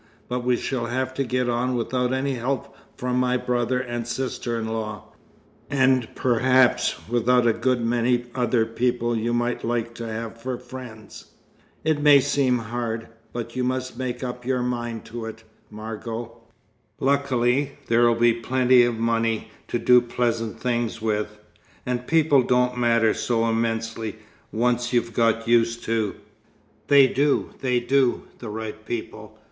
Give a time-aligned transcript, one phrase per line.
[0.27, 4.57] But we shall have to get on without any help from my brother and sister
[4.59, 5.13] in law,
[5.69, 11.25] and perhaps without a good many other people you might like to have for friends.
[11.83, 16.35] It may seem hard, but you must make up your mind to it, Margot.
[16.99, 21.37] Luckily, there'll be enough money to do pleasant things with;
[21.85, 24.15] and people don't matter so immensely,
[24.51, 26.15] once you've got used to"
[26.87, 28.23] "They do, they do!
[28.39, 29.37] The right people.